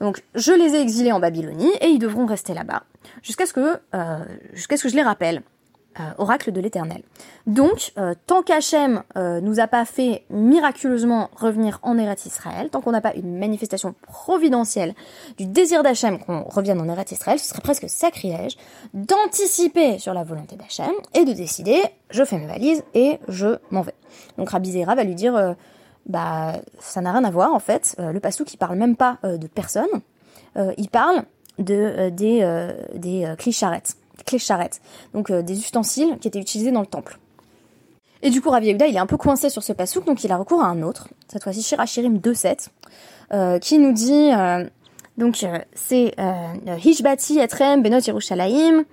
Donc 0.00 0.22
je 0.34 0.52
les 0.52 0.74
ai 0.74 0.80
exilés 0.80 1.12
en 1.12 1.20
Babylonie 1.20 1.72
et 1.80 1.86
ils 1.86 1.98
devront 1.98 2.26
rester 2.26 2.54
là-bas 2.54 2.82
jusqu'à 3.22 3.46
ce 3.46 3.52
que 3.52 3.80
euh, 3.94 4.18
jusqu'à 4.52 4.76
ce 4.76 4.84
que 4.84 4.88
je 4.88 4.96
les 4.96 5.02
rappelle. 5.02 5.42
Euh, 6.00 6.04
oracle 6.16 6.52
de 6.52 6.60
l'Éternel. 6.62 7.02
Donc, 7.46 7.92
euh, 7.98 8.14
tant 8.26 8.40
qu'Hachem 8.40 9.02
euh, 9.18 9.42
nous 9.42 9.60
a 9.60 9.66
pas 9.66 9.84
fait 9.84 10.24
miraculeusement 10.30 11.28
revenir 11.36 11.80
en 11.82 11.98
Eretz 11.98 12.24
Israël, 12.24 12.70
tant 12.70 12.80
qu'on 12.80 12.92
n'a 12.92 13.02
pas 13.02 13.12
une 13.14 13.36
manifestation 13.38 13.94
providentielle 14.06 14.94
du 15.36 15.44
désir 15.44 15.82
d'Hachem 15.82 16.18
qu'on 16.18 16.44
revienne 16.44 16.80
en 16.80 16.88
Eretz 16.88 17.12
Israël, 17.12 17.38
ce 17.38 17.46
serait 17.46 17.60
presque 17.60 17.90
sacrilège 17.90 18.56
d'anticiper 18.94 19.98
sur 19.98 20.14
la 20.14 20.24
volonté 20.24 20.56
d'Hachem 20.56 20.92
et 21.12 21.26
de 21.26 21.34
décider, 21.34 21.82
je 22.08 22.24
fais 22.24 22.38
mes 22.38 22.46
valises 22.46 22.82
et 22.94 23.18
je 23.28 23.58
m'en 23.70 23.82
vais. 23.82 23.94
Donc 24.38 24.48
Rabbi 24.48 24.72
Zera 24.72 24.94
va 24.94 25.04
lui 25.04 25.14
dire, 25.14 25.56
bah 26.06 26.54
ça 26.80 27.02
n'a 27.02 27.12
rien 27.12 27.24
à 27.24 27.30
voir 27.30 27.52
en 27.52 27.60
fait. 27.60 27.96
le 27.98 28.18
passou 28.18 28.46
qui 28.46 28.56
parle 28.56 28.78
même 28.78 28.96
pas 28.96 29.18
de 29.24 29.46
personne, 29.46 29.90
il 30.56 30.88
parle 30.88 31.24
de 31.58 32.08
des 32.08 32.70
des 32.94 33.34
clicharrettes 33.36 33.96
clés 34.24 34.38
charrettes, 34.38 34.80
donc 35.14 35.30
euh, 35.30 35.42
des 35.42 35.58
ustensiles 35.58 36.18
qui 36.20 36.28
étaient 36.28 36.40
utilisés 36.40 36.70
dans 36.70 36.80
le 36.80 36.86
temple. 36.86 37.18
Et 38.22 38.30
du 38.30 38.40
coup, 38.40 38.50
Rav 38.50 38.62
Yehuda, 38.64 38.86
il 38.86 38.94
est 38.94 39.00
un 39.00 39.06
peu 39.06 39.16
coincé 39.16 39.50
sur 39.50 39.62
ce 39.62 39.72
pasouk, 39.72 40.04
donc 40.04 40.22
il 40.24 40.30
a 40.30 40.36
recours 40.36 40.62
à 40.62 40.66
un 40.66 40.82
autre, 40.82 41.08
cette 41.28 41.42
fois-ci 41.42 41.62
Shirachirim 41.62 42.18
2.7, 42.18 42.68
euh, 43.32 43.58
qui 43.58 43.78
nous 43.78 43.92
dit, 43.92 44.30
euh, 44.32 44.64
donc 45.18 45.44
c'est 45.74 46.14
Hishbati 46.84 47.38
etrem 47.38 47.82
benot 47.82 48.00
Yerushalayim, 48.00 48.84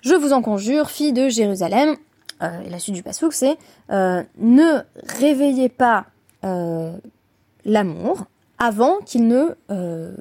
je 0.00 0.14
vous 0.14 0.32
en 0.32 0.42
conjure, 0.42 0.90
fille 0.90 1.12
de 1.12 1.28
Jérusalem, 1.28 1.96
et 2.42 2.68
la 2.68 2.78
suite 2.78 2.94
du 2.94 3.02
pasouk 3.02 3.32
c'est 3.32 3.56
ne 3.88 4.80
réveillez 5.18 5.70
pas 5.70 6.04
l'amour 7.64 8.26
avant 8.58 8.98
qu'il 9.04 9.26
ne 9.26 9.56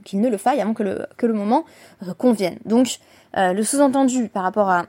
qu'il 0.04 0.22
ne 0.22 0.30
le 0.30 0.38
faille, 0.38 0.62
avant 0.62 0.74
que 0.74 0.84
le 0.84 1.06
que 1.18 1.26
le 1.26 1.34
moment 1.34 1.66
convienne. 2.18 2.58
Donc 2.66 3.00
euh, 3.38 3.54
le 3.54 3.64
sous-entendu 3.64 4.30
par 4.30 4.44
rapport 4.44 4.70
à 4.70 4.86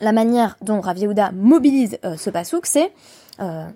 la 0.00 0.12
manière 0.12 0.56
dont 0.62 0.80
Rav 0.80 0.98
Yehuda 0.98 1.30
mobilise 1.32 1.98
euh, 2.04 2.16
ce 2.16 2.28
pasouk, 2.28 2.66
c'est 2.66 2.92
euh, 3.40 3.66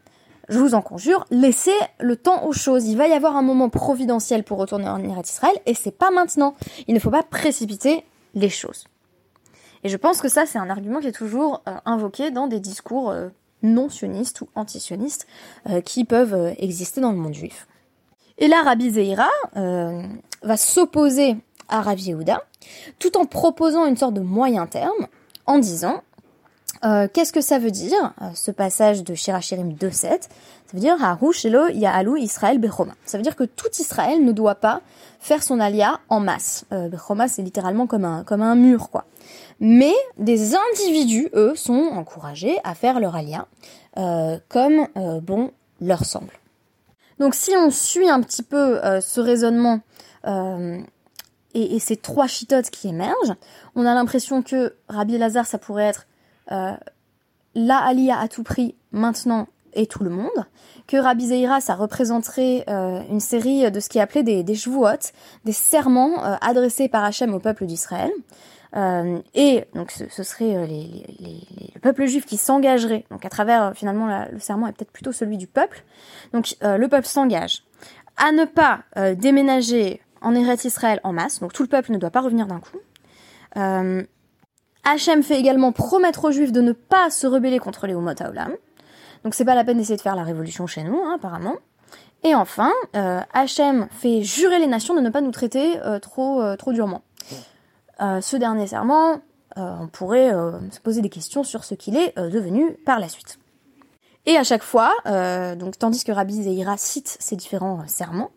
je 0.48 0.58
vous 0.58 0.74
en 0.74 0.82
conjure, 0.82 1.24
laissez 1.30 1.74
le 2.00 2.16
temps 2.16 2.44
aux 2.44 2.52
choses. 2.52 2.86
Il 2.86 2.96
va 2.96 3.06
y 3.06 3.12
avoir 3.12 3.36
un 3.36 3.42
moment 3.42 3.68
providentiel 3.68 4.42
pour 4.44 4.58
retourner 4.58 4.88
en 4.88 5.02
Irak 5.02 5.28
Israël 5.28 5.56
et 5.66 5.74
c'est 5.74 5.96
pas 5.96 6.10
maintenant. 6.10 6.54
Il 6.88 6.94
ne 6.94 7.00
faut 7.00 7.10
pas 7.10 7.22
précipiter 7.22 8.04
les 8.34 8.48
choses. 8.48 8.84
Et 9.84 9.88
je 9.88 9.96
pense 9.96 10.20
que 10.20 10.28
ça, 10.28 10.46
c'est 10.46 10.58
un 10.58 10.70
argument 10.70 11.00
qui 11.00 11.08
est 11.08 11.12
toujours 11.12 11.62
invoqué 11.84 12.30
dans 12.30 12.46
des 12.46 12.60
discours 12.60 13.12
non 13.62 13.88
sionistes 13.88 14.40
ou 14.40 14.48
anti-sionistes 14.54 15.26
qui 15.84 16.04
peuvent 16.04 16.54
exister 16.58 17.00
dans 17.00 17.10
le 17.10 17.18
monde 17.18 17.34
juif. 17.34 17.66
Et 18.38 18.48
là, 18.48 18.62
Rabbi 18.62 18.90
Zeira 18.90 19.28
va 19.54 20.56
s'opposer 20.56 21.36
à 21.68 21.80
Rav 21.80 21.98
Yehuda, 21.98 22.42
tout 22.98 23.16
en 23.16 23.26
proposant 23.26 23.86
une 23.86 23.96
sorte 23.96 24.14
de 24.14 24.20
moyen 24.20 24.66
terme, 24.66 25.06
en 25.46 25.58
disant 25.58 26.02
euh, 26.84 27.08
qu'est-ce 27.12 27.32
que 27.32 27.40
ça 27.40 27.58
veut 27.58 27.70
dire, 27.70 28.12
euh, 28.22 28.26
ce 28.34 28.50
passage 28.50 29.02
de 29.02 29.14
Shirachirim 29.14 29.72
2.7 29.72 29.92
Ça 29.92 30.18
veut 30.72 30.80
dire 30.80 31.02
Harushelo 31.02 31.68
Ya'alu 31.68 32.20
Israël 32.20 32.58
Bechoma. 32.58 32.92
Ça 33.04 33.18
veut 33.18 33.22
dire 33.22 33.36
que 33.36 33.44
tout 33.44 33.70
Israël 33.78 34.24
ne 34.24 34.32
doit 34.32 34.56
pas 34.56 34.82
faire 35.18 35.42
son 35.42 35.58
alia 35.58 36.00
en 36.08 36.20
masse. 36.20 36.64
Euh, 36.72 36.88
Bechoma, 36.88 37.28
c'est 37.28 37.42
littéralement 37.42 37.86
comme 37.86 38.04
un, 38.04 38.24
comme 38.24 38.42
un 38.42 38.54
mur, 38.54 38.90
quoi. 38.90 39.04
Mais 39.58 39.94
des 40.18 40.54
individus, 40.54 41.28
eux, 41.34 41.54
sont 41.56 41.90
encouragés 41.94 42.58
à 42.62 42.74
faire 42.74 43.00
leur 43.00 43.16
alia 43.16 43.46
euh, 43.96 44.38
comme 44.48 44.86
bon 45.22 45.50
leur 45.80 46.04
semble. 46.04 46.32
Donc 47.18 47.34
si 47.34 47.52
on 47.56 47.70
suit 47.70 48.08
un 48.08 48.20
petit 48.20 48.42
peu 48.42 48.78
ce 49.00 49.20
raisonnement 49.20 49.80
et, 51.56 51.78
ces 51.78 51.96
trois 51.96 52.26
chitotes 52.26 52.70
qui 52.70 52.88
émergent, 52.88 53.34
on 53.74 53.86
a 53.86 53.94
l'impression 53.94 54.42
que 54.42 54.74
Rabbi 54.88 55.18
Lazare, 55.18 55.46
ça 55.46 55.58
pourrait 55.58 55.84
être 55.84 56.06
euh, 56.52 56.72
la 57.54 57.78
Aliyah 57.78 58.18
à 58.18 58.28
tout 58.28 58.42
prix, 58.42 58.74
maintenant 58.92 59.48
et 59.72 59.86
tout 59.86 60.02
le 60.02 60.10
monde, 60.10 60.46
que 60.86 60.96
Rabbi 60.96 61.26
Zeira, 61.26 61.60
ça 61.60 61.74
représenterait 61.74 62.64
euh, 62.68 63.02
une 63.10 63.20
série 63.20 63.70
de 63.70 63.80
ce 63.80 63.90
qui 63.90 63.98
est 63.98 64.00
appelé 64.00 64.22
des, 64.22 64.42
des 64.42 64.58
des 65.44 65.52
serments 65.52 66.24
euh, 66.24 66.36
adressés 66.40 66.88
par 66.88 67.04
Hachem 67.04 67.34
au 67.34 67.40
peuple 67.40 67.66
d'Israël. 67.66 68.10
Euh, 68.76 69.18
et 69.34 69.64
donc 69.74 69.90
ce, 69.90 70.22
serait 70.22 70.66
les, 70.66 71.06
les, 71.18 71.40
le 71.74 71.80
peuple 71.80 72.04
juif 72.06 72.26
qui 72.26 72.36
s'engagerait, 72.36 73.04
donc 73.10 73.24
à 73.24 73.30
travers 73.30 73.72
finalement 73.74 74.26
le 74.30 74.38
serment 74.38 74.66
est 74.68 74.72
peut-être 74.72 74.92
plutôt 74.92 75.12
celui 75.12 75.38
du 75.38 75.46
peuple. 75.46 75.84
Donc 76.32 76.56
le 76.60 76.86
peuple 76.86 77.06
s'engage 77.06 77.64
à 78.18 78.32
ne 78.32 78.44
pas 78.44 78.80
déménager 79.14 80.00
en 80.20 80.34
Eretz 80.34 80.64
Israël 80.64 81.00
en 81.04 81.12
masse, 81.12 81.40
donc 81.40 81.52
tout 81.52 81.62
le 81.62 81.68
peuple 81.68 81.92
ne 81.92 81.98
doit 81.98 82.10
pas 82.10 82.20
revenir 82.20 82.46
d'un 82.46 82.60
coup. 82.60 82.78
Euh, 83.56 84.02
Hachem 84.84 85.22
fait 85.22 85.38
également 85.38 85.72
promettre 85.72 86.24
aux 86.24 86.30
Juifs 86.30 86.52
de 86.52 86.60
ne 86.60 86.72
pas 86.72 87.10
se 87.10 87.26
rebeller 87.26 87.58
contre 87.58 87.86
les 87.86 87.94
Umot 87.94 88.20
Haolam. 88.20 88.52
Donc 89.24 89.34
c'est 89.34 89.44
pas 89.44 89.54
la 89.54 89.64
peine 89.64 89.78
d'essayer 89.78 89.96
de 89.96 90.02
faire 90.02 90.16
la 90.16 90.22
révolution 90.22 90.66
chez 90.66 90.84
nous, 90.84 91.00
hein, 91.02 91.14
apparemment. 91.16 91.56
Et 92.22 92.34
enfin, 92.34 92.72
euh, 92.94 93.20
Hachem 93.32 93.88
fait 93.90 94.22
jurer 94.22 94.58
les 94.58 94.66
nations 94.66 94.94
de 94.94 95.00
ne 95.00 95.10
pas 95.10 95.20
nous 95.20 95.32
traiter 95.32 95.78
euh, 95.84 95.98
trop, 95.98 96.40
euh, 96.40 96.56
trop 96.56 96.72
durement. 96.72 97.02
Ce 97.98 98.36
dernier 98.36 98.66
serment, 98.66 99.20
on 99.56 99.88
pourrait 99.88 100.30
se 100.70 100.80
poser 100.80 101.00
des 101.02 101.08
questions 101.08 101.44
sur 101.44 101.64
ce 101.64 101.74
qu'il 101.74 101.96
est 101.96 102.14
devenu 102.16 102.72
par 102.84 102.98
la 102.98 103.08
suite. 103.08 103.38
Et 104.26 104.36
à 104.36 104.44
chaque 104.44 104.62
fois, 104.62 104.92
tandis 105.78 106.04
que 106.04 106.12
Rabbi 106.12 106.42
Zeira 106.42 106.76
cite 106.76 107.16
ces 107.20 107.36
différents 107.36 107.86
serments, 107.86 108.30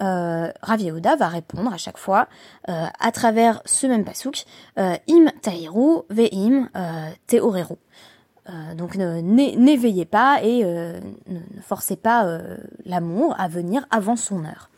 euh, 0.00 0.50
Rav 0.62 0.80
va 1.18 1.28
répondre 1.28 1.72
à 1.72 1.76
chaque 1.76 1.98
fois 1.98 2.28
euh, 2.68 2.86
à 2.98 3.12
travers 3.12 3.60
ce 3.66 3.86
même 3.86 4.04
pasouk 4.04 4.44
euh, 4.78 4.96
im 5.08 5.26
taïru 5.42 6.02
ve'im 6.08 6.68
euh, 6.74 7.10
teoreru. 7.26 7.74
Euh, 8.48 8.74
donc 8.74 8.96
n'éveillez 8.96 10.06
pas 10.06 10.42
et 10.42 10.64
ne, 10.64 11.40
forcez 11.62 11.96
pas 11.96 12.40
l'amour 12.84 13.34
à 13.38 13.48
venir 13.48 13.86
avant 13.90 14.16
son 14.16 14.44
heure. 14.44 14.70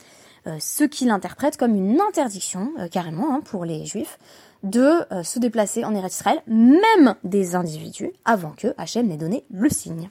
Ce 0.58 0.84
qu'il 0.84 1.10
interprète 1.10 1.56
comme 1.56 1.74
une 1.74 2.00
interdiction 2.00 2.72
carrément 2.90 3.34
hein, 3.34 3.40
pour 3.44 3.64
les 3.64 3.84
juifs 3.86 4.18
de 4.62 5.06
se 5.22 5.38
déplacer 5.38 5.84
en 5.84 5.94
Eretz 5.94 6.14
Israël, 6.14 6.42
même 6.46 7.14
des 7.24 7.54
individus, 7.54 8.12
avant 8.24 8.50
que 8.50 8.74
Hachem 8.78 9.06
n'ait 9.06 9.16
donné 9.16 9.44
le 9.50 9.68
signe. 9.68 10.08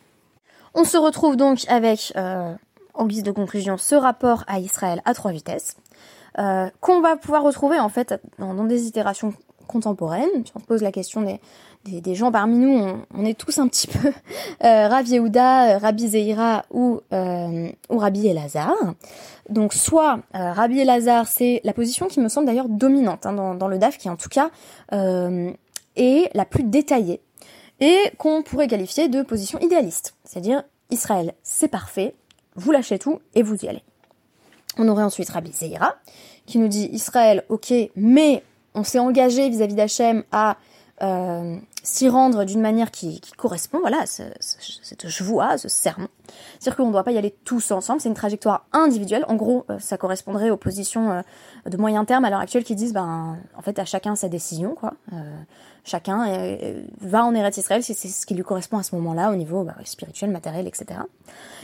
On 0.73 0.83
se 0.83 0.97
retrouve 0.97 1.37
donc 1.37 1.65
avec 1.69 2.13
en 2.93 3.05
guise 3.05 3.23
de 3.23 3.31
conclusion, 3.31 3.77
ce 3.77 3.95
rapport 3.95 4.43
à 4.47 4.59
Israël 4.59 5.01
à 5.05 5.13
trois 5.13 5.31
vitesses, 5.31 5.77
euh, 6.39 6.69
qu'on 6.79 7.01
va 7.01 7.17
pouvoir 7.17 7.43
retrouver 7.43 7.79
en 7.79 7.89
fait 7.89 8.13
dans, 8.39 8.63
des 8.65 8.87
itérations 8.87 9.33
contemporaines. 9.71 10.45
Si 10.45 10.51
on 10.55 10.59
se 10.59 10.65
pose 10.65 10.81
la 10.81 10.91
question 10.91 11.21
des, 11.85 12.15
gens 12.15 12.31
parmi 12.31 12.57
nous, 12.57 13.03
on, 13.13 13.25
est 13.25 13.37
tous 13.37 13.57
un 13.57 13.67
petit 13.67 13.87
peu 13.87 14.09
euh, 14.63 14.87
Rav 14.87 15.07
Yehuda, 15.07 15.79
Rabbi 15.79 16.09
Zeira 16.09 16.65
ou, 16.69 17.01
euh, 17.13 17.69
ou 17.89 17.97
Rabbi 17.97 18.27
Elazar. 18.27 18.75
Donc 19.49 19.73
soit 19.73 20.19
euh, 20.35 20.53
Rabbi 20.53 20.79
Elazar, 20.79 21.27
c'est 21.27 21.61
la 21.63 21.73
position 21.73 22.07
qui 22.07 22.19
me 22.19 22.29
semble 22.29 22.47
d'ailleurs 22.47 22.69
dominante 22.69 23.25
hein, 23.25 23.33
dans, 23.33 23.55
dans, 23.55 23.67
le 23.67 23.77
DAF, 23.77 23.97
qui 23.97 24.09
en 24.09 24.15
tout 24.15 24.29
cas 24.29 24.51
euh, 24.93 25.51
est 25.95 26.29
la 26.35 26.45
plus 26.45 26.63
détaillée 26.63 27.21
et 27.79 27.97
qu'on 28.17 28.43
pourrait 28.43 28.67
qualifier 28.67 29.09
de 29.09 29.23
position 29.23 29.59
idéaliste. 29.59 30.15
C'est-à-dire 30.23 30.63
Israël, 30.89 31.33
c'est 31.41 31.67
parfait, 31.67 32.15
vous 32.55 32.71
lâchez 32.71 32.99
tout 32.99 33.19
et 33.35 33.43
vous 33.43 33.65
y 33.65 33.67
allez. 33.67 33.83
On 34.77 34.87
aurait 34.87 35.03
ensuite 35.03 35.29
Rabbi 35.29 35.51
Zeira, 35.51 35.95
qui 36.45 36.59
nous 36.59 36.67
dit 36.67 36.89
Israël, 36.93 37.43
ok, 37.49 37.73
mais 37.95 38.43
on 38.75 38.83
s'est 38.83 38.99
engagé 38.99 39.49
vis-à-vis 39.49 39.75
d'Hachem 39.75 40.23
à 40.31 40.57
euh, 41.01 41.57
s'y 41.81 42.09
rendre 42.09 42.43
d'une 42.43 42.61
manière 42.61 42.91
qui, 42.91 43.19
correspond, 43.35 43.79
voilà, 43.79 44.05
cette 44.05 45.07
joie, 45.07 45.57
ce 45.57 45.67
serment. 45.67 46.09
C'est-à-dire 46.59 46.77
qu'on 46.77 46.87
ne 46.87 46.91
doit 46.91 47.03
pas 47.03 47.11
y 47.11 47.17
aller 47.17 47.33
tous 47.43 47.71
ensemble, 47.71 47.99
c'est 47.99 48.09
une 48.09 48.15
trajectoire 48.15 48.67
individuelle. 48.71 49.25
En 49.27 49.33
gros, 49.33 49.65
euh, 49.71 49.79
ça 49.79 49.97
correspondrait 49.97 50.51
aux 50.51 50.57
positions 50.57 51.11
euh, 51.11 51.21
de 51.67 51.75
moyen 51.77 52.05
terme 52.05 52.23
à 52.23 52.29
l'heure 52.29 52.39
actuelle 52.39 52.63
qui 52.63 52.75
disent, 52.75 52.93
ben, 52.93 53.39
en 53.57 53.61
fait, 53.63 53.79
à 53.79 53.85
chacun 53.85 54.15
sa 54.15 54.29
décision, 54.29 54.75
quoi. 54.75 54.93
chacun 55.83 56.27
va 56.99 57.25
en 57.25 57.33
Eretz 57.33 57.57
Israël 57.57 57.81
si 57.81 57.95
c'est 57.95 58.07
ce 58.07 58.27
qui 58.27 58.35
lui 58.35 58.43
correspond 58.43 58.77
à 58.77 58.83
ce 58.83 58.95
moment-là 58.95 59.31
au 59.31 59.35
niveau 59.35 59.63
bah, 59.63 59.73
spirituel, 59.83 60.29
matériel, 60.29 60.67
etc. 60.67 60.99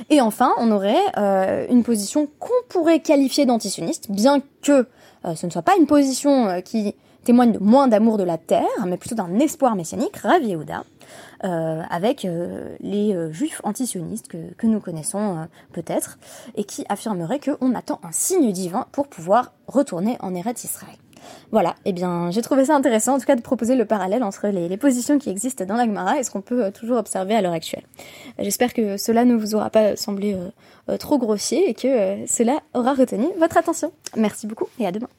Et 0.10 0.20
enfin, 0.20 0.52
on 0.58 0.72
aurait 0.72 1.68
une 1.70 1.84
position 1.84 2.28
qu'on 2.40 2.50
pourrait 2.70 3.02
qualifier 3.02 3.46
d'antisioniste, 3.46 4.10
bien 4.10 4.42
que 4.64 4.88
ce 5.36 5.46
ne 5.46 5.52
soit 5.52 5.62
pas 5.62 5.76
une 5.78 5.88
position 5.88 6.62
qui 6.62 6.96
témoigne 7.28 7.52
de 7.52 7.60
moins 7.60 7.90
d'amour 7.90 8.18
de 8.18 8.24
la 8.24 8.38
terre, 8.38 8.86
mais 8.86 8.96
plutôt 8.96 9.16
d'un 9.16 9.40
espoir 9.40 9.76
messianique, 9.76 10.16
Rav 10.16 10.42
Yehuda, 10.42 10.86
euh, 11.44 11.82
avec 11.90 12.24
euh, 12.24 12.78
les 12.80 13.14
euh, 13.14 13.34
juifs 13.34 13.60
antisionistes 13.66 14.30
que, 14.30 14.54
que 14.54 14.66
nous 14.66 14.80
connaissons 14.80 15.46
peut-être, 15.74 16.20
et 16.56 16.64
qui 16.64 16.86
affirmerait 16.88 17.42
qu'on 17.42 17.76
attend 17.76 18.00
un 18.04 18.14
signe 18.14 18.54
divin 18.54 18.88
pour 18.94 19.10
pouvoir 19.10 19.52
retourner 19.68 20.16
en 20.22 20.34
Eretz 20.34 20.64
Israël. 20.64 20.96
Voilà, 21.52 21.76
eh 21.86 21.94
bien 21.94 22.32
j'ai 22.32 22.42
trouvé 22.42 22.66
ça 22.66 22.76
intéressant 22.76 23.16
en 23.16 23.20
tout 23.20 23.26
cas 23.26 23.36
de 23.36 23.42
proposer 23.42 23.76
le 23.76 23.86
parallèle 23.86 24.24
entre 24.24 24.48
les, 24.48 24.78
positions 24.78 25.18
qui 25.18 25.30
existent 25.30 25.66
dans 25.66 25.76
l'Agmara 25.76 26.20
et 26.20 26.24
ce 26.24 26.32
qu'on 26.32 26.42
peut 26.42 26.72
toujours 26.72 26.98
observer 26.98 27.36
à 27.36 27.42
l'heure 27.42 27.54
actuelle. 27.54 27.84
J'espère 28.40 28.74
que 28.74 28.98
cela 28.98 29.26
ne 29.26 29.36
vous 29.36 29.56
aura 29.56 29.70
pas 29.70 29.96
semblé 29.96 30.36
trop 31.00 31.18
grossier 31.18 31.70
et 31.70 31.74
que 31.74 32.26
cela 32.28 32.60
aura 32.74 32.94
retenu 32.94 33.26
votre 33.40 33.58
attention. 33.58 33.92
Merci 34.16 34.48
beaucoup 34.48 34.68
et 34.80 34.86
à 34.86 34.92
demain. 34.92 35.10